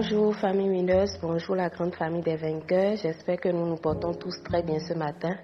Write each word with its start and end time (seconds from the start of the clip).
Bonjour 0.00 0.32
famille 0.36 0.68
mineuse, 0.68 1.18
bonjour 1.20 1.56
la 1.56 1.70
grande 1.70 1.92
famille 1.92 2.22
des 2.22 2.36
vainqueurs. 2.36 2.94
J'espère 2.94 3.40
que 3.40 3.48
nous 3.48 3.66
nous 3.66 3.78
portons 3.78 4.14
tous 4.14 4.40
très 4.44 4.62
bien 4.62 4.78
ce 4.78 4.94
matin. 4.94 5.34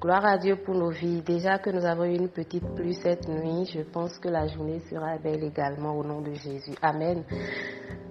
Gloire 0.00 0.24
à 0.24 0.38
Dieu 0.38 0.56
pour 0.56 0.74
nos 0.74 0.88
vies. 0.88 1.20
Déjà 1.20 1.58
que 1.58 1.68
nous 1.68 1.84
avons 1.84 2.04
eu 2.04 2.14
une 2.14 2.30
petite 2.30 2.64
pluie 2.74 2.94
cette 2.94 3.28
nuit, 3.28 3.66
je 3.66 3.82
pense 3.82 4.16
que 4.18 4.28
la 4.30 4.46
journée 4.46 4.80
sera 4.88 5.18
belle 5.18 5.44
également 5.44 5.98
au 5.98 6.02
nom 6.02 6.22
de 6.22 6.32
Jésus. 6.32 6.74
Amen. 6.80 7.24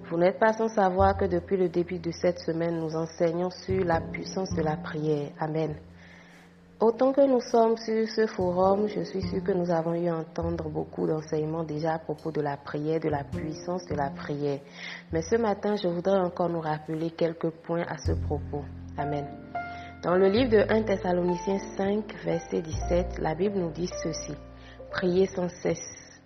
Vous 0.08 0.16
n'êtes 0.16 0.38
pas 0.38 0.52
sans 0.52 0.68
savoir 0.68 1.16
que 1.16 1.24
depuis 1.24 1.56
le 1.56 1.68
début 1.68 1.98
de 1.98 2.12
cette 2.12 2.38
semaine, 2.38 2.78
nous 2.78 2.94
enseignons 2.94 3.50
sur 3.50 3.84
la 3.84 4.00
puissance 4.00 4.54
de 4.54 4.62
la 4.62 4.76
prière. 4.76 5.30
Amen. 5.40 5.74
Autant 6.80 7.12
que 7.12 7.20
nous 7.20 7.42
sommes 7.42 7.76
sur 7.76 8.08
ce 8.08 8.26
forum, 8.26 8.88
je 8.88 9.02
suis 9.02 9.20
sûr 9.20 9.44
que 9.44 9.52
nous 9.52 9.70
avons 9.70 9.92
eu 9.92 10.08
à 10.08 10.16
entendre 10.16 10.70
beaucoup 10.70 11.06
d'enseignements 11.06 11.62
déjà 11.62 11.92
à 11.92 11.98
propos 11.98 12.30
de 12.30 12.40
la 12.40 12.56
prière, 12.56 12.98
de 12.98 13.10
la 13.10 13.22
puissance 13.22 13.84
de 13.84 13.94
la 13.94 14.08
prière. 14.08 14.60
Mais 15.12 15.20
ce 15.20 15.36
matin, 15.36 15.76
je 15.76 15.88
voudrais 15.88 16.18
encore 16.18 16.48
nous 16.48 16.62
rappeler 16.62 17.10
quelques 17.10 17.50
points 17.50 17.84
à 17.86 17.98
ce 17.98 18.12
propos. 18.12 18.64
Amen. 18.96 19.26
Dans 20.02 20.16
le 20.16 20.28
livre 20.28 20.52
de 20.52 20.64
1 20.72 20.84
Thessaloniciens 20.84 21.58
5, 21.76 22.14
verset 22.24 22.62
17, 22.62 23.18
la 23.18 23.34
Bible 23.34 23.58
nous 23.58 23.72
dit 23.72 23.90
ceci. 24.02 24.32
Priez 24.90 25.26
sans 25.26 25.50
cesse. 25.50 26.18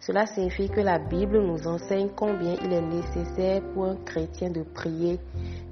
Cela 0.00 0.24
signifie 0.24 0.70
que 0.70 0.80
la 0.80 0.98
Bible 0.98 1.42
nous 1.42 1.66
enseigne 1.66 2.08
combien 2.16 2.54
il 2.64 2.72
est 2.72 2.80
nécessaire 2.80 3.60
pour 3.74 3.84
un 3.84 3.96
chrétien 3.96 4.48
de 4.48 4.62
prier, 4.62 5.20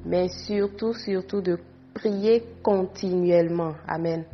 mais 0.04 0.28
surtout, 0.28 0.92
surtout 0.92 1.40
de 1.40 1.58
prier 1.98 2.44
continuellement. 2.62 3.74
Amen. 3.88 4.24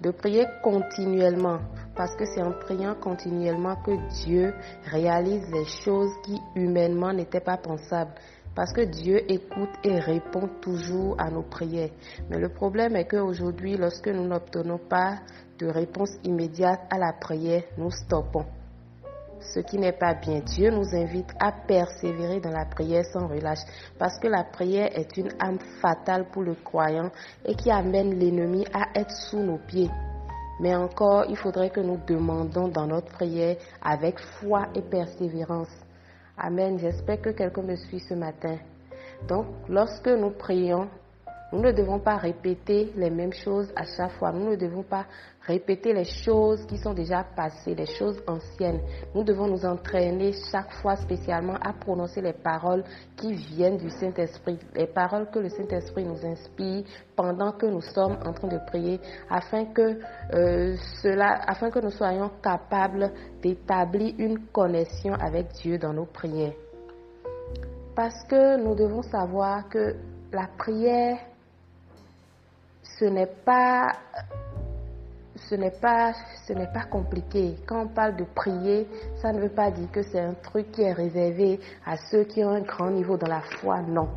De 0.00 0.10
prier 0.10 0.46
continuellement. 0.62 1.58
Parce 1.94 2.14
que 2.16 2.24
c'est 2.24 2.42
en 2.42 2.52
priant 2.52 2.94
continuellement 2.94 3.76
que 3.76 3.90
Dieu 4.24 4.54
réalise 4.84 5.44
les 5.52 5.66
choses 5.84 6.12
qui 6.24 6.38
humainement 6.54 7.12
n'étaient 7.12 7.40
pas 7.40 7.56
pensables. 7.58 8.12
Parce 8.54 8.72
que 8.72 8.82
Dieu 8.82 9.20
écoute 9.30 9.70
et 9.84 9.98
répond 9.98 10.48
toujours 10.62 11.16
à 11.20 11.30
nos 11.30 11.42
prières. 11.42 11.90
Mais 12.30 12.38
le 12.38 12.48
problème 12.48 12.96
est 12.96 13.06
qu'aujourd'hui, 13.06 13.76
lorsque 13.76 14.08
nous 14.08 14.26
n'obtenons 14.26 14.78
pas 14.78 15.18
de 15.58 15.66
réponse 15.66 16.10
immédiate 16.24 16.80
à 16.90 16.98
la 16.98 17.12
prière, 17.12 17.64
nous 17.76 17.90
stoppons 17.90 18.46
ce 19.40 19.60
qui 19.60 19.78
n'est 19.78 19.92
pas 19.92 20.14
bien. 20.14 20.40
Dieu 20.40 20.70
nous 20.70 20.94
invite 20.94 21.32
à 21.40 21.52
persévérer 21.52 22.40
dans 22.40 22.50
la 22.50 22.64
prière 22.64 23.04
sans 23.06 23.26
relâche, 23.26 23.64
parce 23.98 24.18
que 24.18 24.28
la 24.28 24.44
prière 24.44 24.90
est 24.98 25.16
une 25.16 25.32
âme 25.40 25.58
fatale 25.80 26.26
pour 26.30 26.42
le 26.42 26.54
croyant 26.54 27.10
et 27.44 27.54
qui 27.54 27.70
amène 27.70 28.18
l'ennemi 28.18 28.66
à 28.72 28.98
être 28.98 29.12
sous 29.12 29.40
nos 29.40 29.58
pieds. 29.58 29.90
Mais 30.60 30.74
encore, 30.74 31.24
il 31.28 31.36
faudrait 31.36 31.70
que 31.70 31.80
nous 31.80 31.98
demandons 32.06 32.68
dans 32.68 32.86
notre 32.86 33.12
prière 33.12 33.56
avec 33.82 34.18
foi 34.18 34.68
et 34.74 34.82
persévérance. 34.82 35.70
Amen. 36.36 36.78
J'espère 36.78 37.20
que 37.20 37.30
quelqu'un 37.30 37.62
me 37.62 37.76
suit 37.76 38.00
ce 38.00 38.14
matin. 38.14 38.58
Donc, 39.28 39.46
lorsque 39.68 40.08
nous 40.08 40.30
prions, 40.30 40.88
nous 41.52 41.60
ne 41.60 41.72
devons 41.72 41.98
pas 41.98 42.16
répéter 42.16 42.92
les 42.94 43.08
mêmes 43.08 43.32
choses 43.32 43.72
à 43.74 43.84
chaque 43.84 44.12
fois. 44.18 44.32
Nous 44.32 44.50
ne 44.50 44.56
devons 44.56 44.82
pas 44.82 45.06
répéter 45.40 45.94
les 45.94 46.04
choses 46.04 46.66
qui 46.66 46.76
sont 46.76 46.92
déjà 46.92 47.24
passées, 47.24 47.74
les 47.74 47.86
choses 47.86 48.22
anciennes. 48.26 48.82
Nous 49.14 49.24
devons 49.24 49.46
nous 49.46 49.64
entraîner 49.64 50.32
chaque 50.52 50.70
fois 50.82 50.96
spécialement 50.96 51.54
à 51.54 51.72
prononcer 51.72 52.20
les 52.20 52.34
paroles 52.34 52.84
qui 53.16 53.32
viennent 53.32 53.78
du 53.78 53.88
Saint-Esprit, 53.88 54.58
les 54.74 54.86
paroles 54.88 55.30
que 55.30 55.38
le 55.38 55.48
Saint-Esprit 55.48 56.04
nous 56.04 56.22
inspire 56.26 56.84
pendant 57.16 57.52
que 57.52 57.64
nous 57.64 57.80
sommes 57.80 58.18
en 58.26 58.34
train 58.34 58.48
de 58.48 58.58
prier, 58.66 59.00
afin 59.30 59.64
que 59.66 59.98
euh, 60.34 60.76
cela, 61.02 61.40
afin 61.46 61.70
que 61.70 61.78
nous 61.78 61.90
soyons 61.90 62.30
capables 62.42 63.10
d'établir 63.40 64.14
une 64.18 64.48
connexion 64.48 65.14
avec 65.14 65.52
Dieu 65.62 65.78
dans 65.78 65.94
nos 65.94 66.06
prières. 66.06 66.52
Parce 67.96 68.22
que 68.24 68.62
nous 68.62 68.74
devons 68.74 69.02
savoir 69.02 69.66
que 69.70 69.96
la 70.30 70.46
prière 70.58 71.18
ce 72.98 73.04
n'est 73.04 73.32
pas 73.44 73.92
ce 75.48 75.54
n'est 75.54 75.70
pas 75.70 76.12
ce 76.46 76.52
n'est 76.52 76.72
pas 76.72 76.84
compliqué. 76.84 77.56
Quand 77.66 77.82
on 77.82 77.88
parle 77.88 78.16
de 78.16 78.24
prier, 78.24 78.86
ça 79.22 79.32
ne 79.32 79.40
veut 79.40 79.54
pas 79.54 79.70
dire 79.70 79.90
que 79.90 80.02
c'est 80.02 80.20
un 80.20 80.34
truc 80.34 80.72
qui 80.72 80.82
est 80.82 80.92
réservé 80.92 81.60
à 81.86 81.96
ceux 81.96 82.24
qui 82.24 82.44
ont 82.44 82.50
un 82.50 82.60
grand 82.60 82.90
niveau 82.90 83.16
dans 83.16 83.28
la 83.28 83.40
foi, 83.40 83.80
non. 83.82 84.08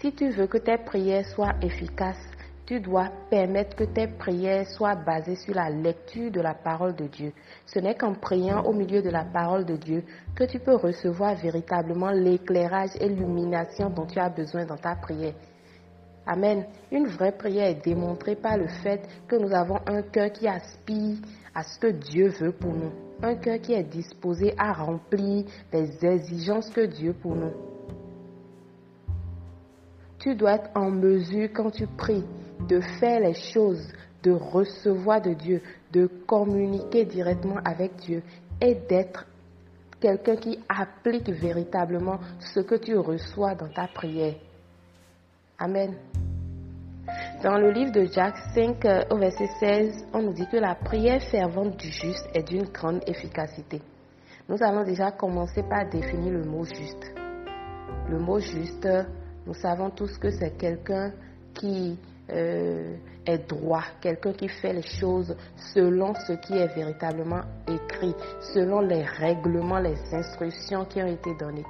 Si 0.00 0.12
tu 0.12 0.30
veux 0.30 0.46
que 0.46 0.58
tes 0.58 0.78
prières 0.78 1.26
soient 1.26 1.54
efficaces, 1.62 2.26
tu 2.66 2.80
dois 2.80 3.08
permettre 3.28 3.76
que 3.76 3.84
tes 3.84 4.06
prières 4.06 4.66
soient 4.66 4.94
basées 4.94 5.36
sur 5.36 5.54
la 5.54 5.70
lecture 5.70 6.30
de 6.30 6.40
la 6.40 6.54
parole 6.54 6.94
de 6.94 7.06
Dieu. 7.06 7.32
Ce 7.66 7.78
n'est 7.78 7.96
qu'en 7.96 8.14
priant 8.14 8.62
au 8.62 8.72
milieu 8.72 9.02
de 9.02 9.10
la 9.10 9.24
parole 9.24 9.64
de 9.64 9.76
Dieu 9.76 10.04
que 10.34 10.44
tu 10.44 10.58
peux 10.58 10.76
recevoir 10.76 11.34
véritablement 11.34 12.10
l'éclairage 12.10 12.90
et 13.00 13.08
l'illumination 13.08 13.90
dont 13.90 14.06
tu 14.06 14.18
as 14.18 14.30
besoin 14.30 14.64
dans 14.64 14.76
ta 14.76 14.94
prière. 14.94 15.34
Amen. 16.26 16.64
Une 16.92 17.06
vraie 17.06 17.32
prière 17.32 17.68
est 17.68 17.84
démontrée 17.84 18.36
par 18.36 18.56
le 18.56 18.68
fait 18.82 19.00
que 19.26 19.36
nous 19.36 19.52
avons 19.52 19.78
un 19.86 20.02
cœur 20.02 20.30
qui 20.32 20.46
aspire 20.46 21.16
à 21.54 21.62
ce 21.62 21.78
que 21.78 21.88
Dieu 21.88 22.28
veut 22.28 22.52
pour 22.52 22.72
nous. 22.72 22.92
Un 23.22 23.36
cœur 23.36 23.60
qui 23.60 23.72
est 23.72 23.84
disposé 23.84 24.54
à 24.56 24.72
remplir 24.72 25.44
les 25.72 26.04
exigences 26.04 26.70
que 26.70 26.86
Dieu 26.86 27.14
pour 27.14 27.34
nous. 27.34 27.52
Tu 30.18 30.34
dois 30.34 30.56
être 30.56 30.70
en 30.74 30.90
mesure 30.90 31.48
quand 31.54 31.70
tu 31.70 31.86
pries 31.86 32.24
de 32.68 32.80
faire 33.00 33.20
les 33.20 33.34
choses, 33.34 33.90
de 34.22 34.32
recevoir 34.32 35.22
de 35.22 35.32
Dieu, 35.32 35.62
de 35.92 36.06
communiquer 36.26 37.06
directement 37.06 37.58
avec 37.64 37.96
Dieu 37.96 38.22
et 38.60 38.74
d'être 38.74 39.26
quelqu'un 39.98 40.36
qui 40.36 40.58
applique 40.68 41.30
véritablement 41.30 42.18
ce 42.38 42.60
que 42.60 42.74
tu 42.74 42.96
reçois 42.96 43.54
dans 43.54 43.68
ta 43.68 43.86
prière. 43.86 44.34
Amen. 45.62 45.94
Dans 47.42 47.58
le 47.58 47.70
livre 47.70 47.92
de 47.92 48.06
Jacques 48.06 48.38
5 48.54 48.82
euh, 48.86 49.04
au 49.10 49.18
verset 49.18 49.46
16, 49.60 50.06
on 50.14 50.22
nous 50.22 50.32
dit 50.32 50.46
que 50.50 50.56
la 50.56 50.74
prière 50.74 51.20
fervente 51.24 51.76
du 51.76 51.88
juste 51.88 52.26
est 52.32 52.48
d'une 52.48 52.64
grande 52.70 53.02
efficacité. 53.06 53.82
Nous 54.48 54.56
allons 54.62 54.84
déjà 54.84 55.10
commencer 55.10 55.62
par 55.62 55.86
définir 55.90 56.32
le 56.32 56.44
mot 56.44 56.64
juste. 56.64 57.12
Le 58.08 58.18
mot 58.18 58.38
juste, 58.38 58.88
nous 59.46 59.52
savons 59.52 59.90
tous 59.90 60.16
que 60.16 60.30
c'est 60.30 60.56
quelqu'un 60.56 61.12
qui 61.52 61.98
euh, 62.30 62.96
est 63.26 63.46
droit, 63.46 63.84
quelqu'un 64.00 64.32
qui 64.32 64.48
fait 64.48 64.72
les 64.72 64.88
choses 64.98 65.36
selon 65.74 66.14
ce 66.14 66.32
qui 66.40 66.54
est 66.54 66.74
véritablement 66.74 67.42
écrit, 67.68 68.14
selon 68.54 68.80
les 68.80 69.02
règlements, 69.02 69.78
les 69.78 69.98
instructions 70.14 70.86
qui 70.86 71.02
ont 71.02 71.06
été 71.06 71.34
données. 71.38 71.66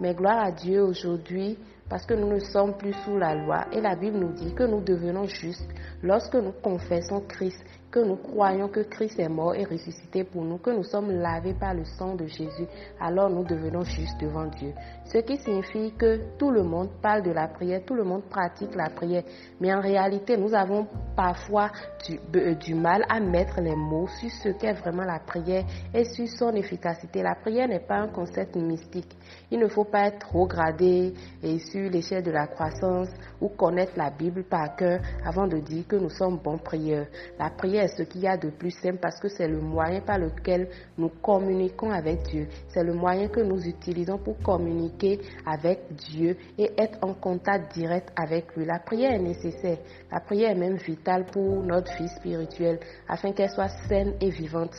Mais 0.00 0.14
gloire 0.14 0.40
à 0.46 0.50
Dieu 0.50 0.82
aujourd'hui, 0.82 1.56
parce 1.90 2.06
que 2.06 2.14
nous 2.14 2.28
ne 2.32 2.38
sommes 2.38 2.76
plus 2.78 2.94
sous 3.04 3.18
la 3.18 3.34
loi. 3.34 3.66
Et 3.72 3.80
la 3.80 3.96
Bible 3.96 4.18
nous 4.18 4.32
dit 4.32 4.54
que 4.54 4.62
nous 4.62 4.80
devenons 4.80 5.24
justes 5.26 5.68
lorsque 6.02 6.36
nous 6.36 6.52
confessons 6.62 7.20
Christ 7.28 7.62
que 7.90 7.98
nous 8.00 8.16
croyons 8.16 8.68
que 8.68 8.80
Christ 8.80 9.18
est 9.18 9.28
mort 9.28 9.54
et 9.54 9.64
ressuscité 9.64 10.24
pour 10.24 10.44
nous, 10.44 10.58
que 10.58 10.70
nous 10.70 10.84
sommes 10.84 11.10
lavés 11.10 11.54
par 11.54 11.74
le 11.74 11.84
sang 11.84 12.14
de 12.14 12.26
Jésus, 12.26 12.66
alors 13.00 13.28
nous 13.28 13.44
devenons 13.44 13.82
justes 13.82 14.20
devant 14.20 14.46
Dieu. 14.46 14.72
Ce 15.06 15.18
qui 15.18 15.36
signifie 15.38 15.92
que 15.98 16.36
tout 16.38 16.50
le 16.50 16.62
monde 16.62 16.90
parle 17.02 17.22
de 17.22 17.32
la 17.32 17.48
prière, 17.48 17.80
tout 17.84 17.94
le 17.94 18.04
monde 18.04 18.22
pratique 18.30 18.74
la 18.76 18.90
prière, 18.90 19.24
mais 19.60 19.74
en 19.74 19.80
réalité, 19.80 20.36
nous 20.36 20.54
avons 20.54 20.86
parfois 21.16 21.70
du, 22.06 22.20
euh, 22.36 22.54
du 22.54 22.74
mal 22.74 23.04
à 23.08 23.18
mettre 23.18 23.60
les 23.60 23.74
mots 23.74 24.06
sur 24.20 24.30
ce 24.30 24.50
qu'est 24.50 24.72
vraiment 24.74 25.04
la 25.04 25.18
prière 25.18 25.64
et 25.92 26.04
sur 26.04 26.28
son 26.28 26.52
efficacité. 26.52 27.22
La 27.22 27.34
prière 27.34 27.66
n'est 27.66 27.80
pas 27.80 27.96
un 27.96 28.08
concept 28.08 28.54
mystique. 28.56 29.16
Il 29.50 29.58
ne 29.58 29.66
faut 29.66 29.84
pas 29.84 30.06
être 30.06 30.20
trop 30.20 30.46
gradé 30.46 31.12
et 31.42 31.58
sur 31.58 31.79
l'échelle 31.88 32.22
de 32.22 32.30
la 32.30 32.46
croissance 32.46 33.08
ou 33.40 33.48
connaître 33.48 33.92
la 33.96 34.10
Bible 34.10 34.44
par 34.44 34.76
cœur 34.76 35.00
avant 35.24 35.46
de 35.46 35.58
dire 35.58 35.86
que 35.86 35.96
nous 35.96 36.10
sommes 36.10 36.38
bons 36.38 36.58
prieurs. 36.58 37.06
La 37.38 37.50
prière 37.50 37.84
est 37.84 37.96
ce 37.96 38.02
qu'il 38.02 38.22
y 38.22 38.28
a 38.28 38.36
de 38.36 38.50
plus 38.50 38.70
simple 38.70 38.98
parce 39.00 39.18
que 39.20 39.28
c'est 39.28 39.48
le 39.48 39.60
moyen 39.60 40.00
par 40.00 40.18
lequel 40.18 40.68
nous 40.98 41.08
communiquons 41.08 41.90
avec 41.90 42.22
Dieu. 42.24 42.48
C'est 42.68 42.84
le 42.84 42.94
moyen 42.94 43.28
que 43.28 43.40
nous 43.40 43.60
utilisons 43.66 44.18
pour 44.18 44.38
communiquer 44.42 45.20
avec 45.46 45.80
Dieu 45.94 46.36
et 46.58 46.70
être 46.76 46.98
en 47.02 47.14
contact 47.14 47.74
direct 47.74 48.10
avec 48.16 48.54
lui. 48.56 48.64
La 48.64 48.78
prière 48.78 49.12
est 49.12 49.18
nécessaire. 49.22 49.78
La 50.10 50.20
prière 50.20 50.50
est 50.50 50.58
même 50.58 50.76
vitale 50.76 51.26
pour 51.26 51.62
notre 51.62 51.96
vie 51.96 52.08
spirituelle 52.08 52.80
afin 53.08 53.32
qu'elle 53.32 53.50
soit 53.50 53.68
saine 53.88 54.14
et 54.20 54.30
vivante. 54.30 54.74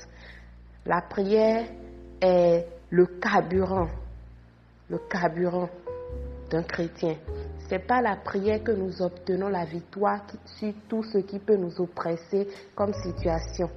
La 0.85 1.01
prière 1.01 1.65
est 2.21 2.65
le 2.89 3.05
carburant, 3.05 3.87
le 4.89 4.97
carburant 5.09 5.69
d'un 6.51 6.63
chrétien. 6.63 7.15
Ce 7.67 7.75
n'est 7.75 7.79
pas 7.79 8.01
la 8.01 8.15
prière 8.15 8.63
que 8.63 8.71
nous 8.71 9.01
obtenons 9.01 9.47
la 9.49 9.65
victoire 9.65 10.21
sur 10.45 10.73
tout 10.89 11.03
ce 11.03 11.19
qui 11.19 11.39
peut 11.39 11.55
nous 11.55 11.79
oppresser 11.81 12.47
comme 12.75 12.93
situation. 12.93 13.69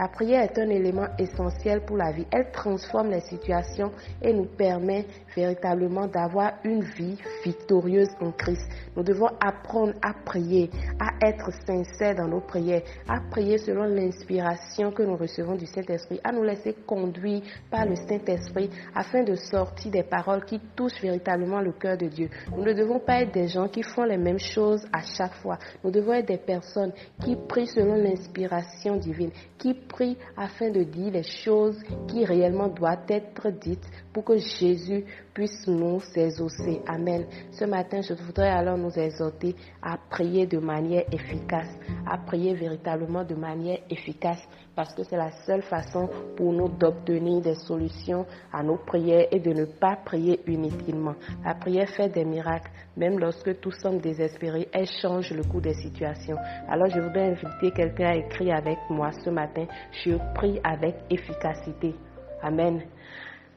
La 0.00 0.08
prière 0.08 0.44
est 0.44 0.58
un 0.58 0.70
élément 0.70 1.08
essentiel 1.18 1.84
pour 1.84 1.98
la 1.98 2.10
vie. 2.10 2.24
Elle 2.32 2.50
transforme 2.50 3.10
les 3.10 3.20
situations 3.20 3.90
et 4.22 4.32
nous 4.32 4.46
permet 4.46 5.04
véritablement 5.36 6.06
d'avoir 6.06 6.52
une 6.64 6.82
vie 6.82 7.18
victorieuse 7.44 8.08
en 8.18 8.32
Christ. 8.32 8.66
Nous 8.96 9.02
devons 9.02 9.28
apprendre 9.38 9.92
à 10.00 10.14
prier, 10.24 10.70
à 10.98 11.26
être 11.28 11.50
sincères 11.66 12.14
dans 12.14 12.28
nos 12.28 12.40
prières, 12.40 12.80
à 13.06 13.20
prier 13.30 13.58
selon 13.58 13.84
l'inspiration 13.84 14.90
que 14.90 15.02
nous 15.02 15.16
recevons 15.18 15.56
du 15.56 15.66
Saint-Esprit, 15.66 16.18
à 16.24 16.32
nous 16.32 16.44
laisser 16.44 16.74
conduire 16.86 17.42
par 17.70 17.84
le 17.84 17.94
Saint-Esprit 17.94 18.70
afin 18.94 19.22
de 19.22 19.34
sortir 19.34 19.90
des 19.90 20.04
paroles 20.04 20.46
qui 20.46 20.60
touchent 20.74 21.02
véritablement 21.02 21.60
le 21.60 21.72
cœur 21.72 21.98
de 21.98 22.06
Dieu. 22.06 22.30
Nous 22.56 22.64
ne 22.64 22.72
devons 22.72 23.00
pas 23.00 23.20
être 23.20 23.34
des 23.34 23.48
gens 23.48 23.68
qui 23.68 23.82
font 23.82 24.04
les 24.04 24.16
mêmes 24.16 24.38
choses 24.38 24.86
à 24.94 25.02
chaque 25.02 25.34
fois. 25.34 25.58
Nous 25.84 25.90
devons 25.90 26.14
être 26.14 26.28
des 26.28 26.38
personnes 26.38 26.94
qui 27.22 27.36
prient 27.36 27.66
selon 27.66 27.96
l'inspiration 27.96 28.96
divine, 28.96 29.32
qui 29.58 29.74
prient 29.90 30.16
afin 30.36 30.70
de 30.70 30.82
dire 30.84 31.12
les 31.12 31.22
choses 31.22 31.78
qui 32.08 32.24
réellement 32.24 32.68
doivent 32.68 33.04
être 33.08 33.50
dites 33.50 33.84
pour 34.12 34.24
que 34.24 34.38
Jésus 34.38 35.04
puisse 35.34 35.66
nous 35.66 36.00
exaucer. 36.14 36.80
Amen. 36.86 37.26
Ce 37.52 37.64
matin, 37.64 38.00
je 38.00 38.14
voudrais 38.14 38.48
alors 38.50 38.78
nous 38.78 38.96
exhorter 38.98 39.54
à 39.82 39.98
prier 40.10 40.46
de 40.46 40.58
manière 40.58 41.04
efficace, 41.12 41.68
à 42.06 42.18
prier 42.18 42.54
véritablement 42.54 43.24
de 43.24 43.34
manière 43.34 43.78
efficace, 43.90 44.42
parce 44.80 44.94
que 44.94 45.02
c'est 45.02 45.18
la 45.18 45.30
seule 45.44 45.60
façon 45.60 46.08
pour 46.38 46.54
nous 46.54 46.70
d'obtenir 46.70 47.42
des 47.42 47.54
solutions 47.54 48.24
à 48.50 48.62
nos 48.62 48.78
prières 48.78 49.26
et 49.30 49.38
de 49.38 49.52
ne 49.52 49.66
pas 49.66 49.94
prier 50.06 50.40
inutilement. 50.46 51.16
La 51.44 51.54
prière 51.54 51.86
fait 51.90 52.08
des 52.08 52.24
miracles, 52.24 52.70
même 52.96 53.18
lorsque 53.18 53.60
tous 53.60 53.72
sommes 53.72 53.98
désespérés, 53.98 54.68
elle 54.72 54.88
change 55.02 55.32
le 55.32 55.42
cours 55.44 55.60
des 55.60 55.74
situations. 55.74 56.38
Alors 56.66 56.88
je 56.88 56.98
voudrais 56.98 57.32
inviter 57.32 57.72
quelqu'un 57.72 58.06
à 58.06 58.14
écrire 58.14 58.56
avec 58.56 58.78
moi 58.88 59.10
ce 59.22 59.28
matin, 59.28 59.66
je 60.02 60.14
prie 60.34 60.58
avec 60.64 60.94
efficacité. 61.10 61.94
Amen. 62.40 62.80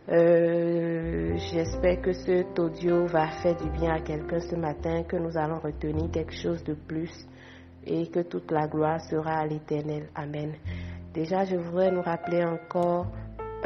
Euh, 0.09 1.37
j'espère 1.37 2.01
que 2.01 2.11
cet 2.11 2.59
audio 2.59 3.05
va 3.05 3.29
faire 3.41 3.55
du 3.55 3.69
bien 3.69 3.93
à 3.93 4.01
quelqu'un 4.01 4.41
ce 4.41 4.57
matin, 4.57 5.03
que 5.03 5.15
nous 5.15 5.37
allons 5.37 5.59
retenir 5.59 6.11
quelque 6.11 6.35
chose 6.35 6.61
de 6.65 6.73
plus 6.73 7.13
et 7.85 8.07
que 8.07 8.21
toute 8.21 8.51
la 8.51 8.67
gloire 8.67 8.99
sera 9.09 9.39
à 9.39 9.45
l'éternel. 9.45 10.09
Amen. 10.15 10.53
Déjà, 11.13 11.45
je 11.45 11.56
voudrais 11.56 11.92
nous 11.92 12.01
rappeler 12.01 12.44
encore 12.44 13.06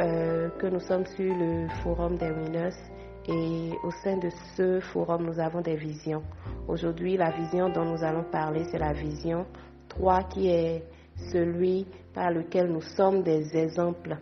euh, 0.00 0.50
que 0.58 0.66
nous 0.66 0.80
sommes 0.80 1.06
sur 1.06 1.34
le 1.34 1.66
forum 1.82 2.18
des 2.18 2.30
winners 2.30 2.76
et 3.26 3.70
au 3.82 3.90
sein 3.90 4.18
de 4.18 4.28
ce 4.54 4.80
forum, 4.80 5.24
nous 5.24 5.40
avons 5.40 5.62
des 5.62 5.76
visions. 5.76 6.22
Aujourd'hui, 6.66 7.16
la 7.16 7.30
vision 7.30 7.70
dont 7.70 7.86
nous 7.86 8.04
allons 8.04 8.24
parler, 8.24 8.64
c'est 8.70 8.78
la 8.78 8.92
vision 8.92 9.46
3 9.88 10.24
qui 10.24 10.48
est 10.48 10.84
celui 11.32 11.86
par 12.12 12.30
lequel 12.30 12.70
nous 12.70 12.82
sommes 12.82 13.22
des 13.22 13.56
exemples 13.56 14.18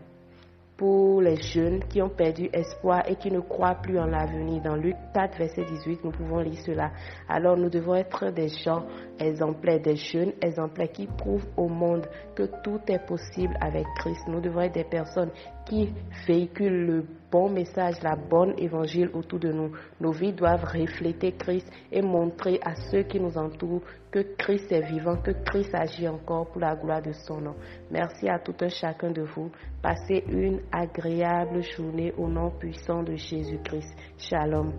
pour 0.77 1.23
les 1.23 1.37
jeunes 1.37 1.81
qui 1.89 2.03
ont 2.03 2.11
perdu 2.11 2.51
espoir 2.53 3.03
et 3.09 3.17
qui 3.17 3.31
ne 3.31 3.41
croient 3.41 3.77
plus 3.77 3.99
en 3.99 4.07
l'avenir. 4.07 4.63
Dans 4.63 4.77
Luc 4.77 4.97
4, 5.15 5.39
verset 5.39 5.65
18, 5.65 6.05
nous 6.05 6.11
pouvons 6.11 6.41
lire 6.41 6.61
cela. 6.65 6.91
Alors 7.29 7.57
nous 7.57 7.71
devons 7.71 7.95
être 7.95 8.31
des 8.31 8.49
gens 8.49 8.85
exemplaires, 9.19 9.81
des 9.81 9.97
jeunes 9.97 10.33
exemplaires 10.43 10.93
qui 10.93 11.07
prouvent 11.07 11.47
au 11.57 11.69
monde 11.69 12.07
que 12.35 12.45
tout 12.63 12.81
est 12.89 13.07
possible 13.07 13.57
avec 13.61 13.87
Christ. 13.99 14.29
Nous 14.29 14.41
devons 14.41 14.61
être 14.61 14.75
des 14.75 14.85
personnes 14.85 15.31
qui 15.65 15.93
véhiculent 16.27 16.87
le 16.87 17.05
bon 17.31 17.49
message, 17.51 17.97
la 18.03 18.17
bonne 18.17 18.55
évangile 18.59 19.11
autour 19.15 19.39
de 19.41 19.51
nous. 19.53 19.73
Nos 20.01 20.13
vies 20.13 20.33
doivent 20.33 20.65
refléter 20.65 21.33
Christ 21.33 21.67
et 21.91 22.03
montrer 22.03 22.61
à 22.65 22.75
ceux 22.91 23.03
qui 23.03 23.19
nous 23.19 23.37
entourent 23.37 23.83
que 24.11 24.21
Christ 24.39 24.71
est 24.73 24.83
vivant, 24.83 25.17
que 25.17 25.33
Christ 25.45 25.75
agit 25.75 26.09
encore 26.09 26.47
pour 26.47 26.61
la 26.61 26.77
gloire 26.77 27.03
de 27.03 27.13
son 27.13 27.41
nom. 27.41 27.55
Merci 27.91 28.29
à 28.29 28.39
tout 28.39 28.55
un 28.61 28.69
chacun 28.69 29.11
de 29.11 29.23
vous. 29.23 29.51
Passez 29.83 30.25
une 30.29 30.61
agréable 30.73 31.63
journée 31.63 32.13
au 32.17 32.29
nom 32.29 32.51
puissant 32.51 33.03
de 33.03 33.15
Jésus-Christ. 33.17 33.95
Shalom. 34.19 34.73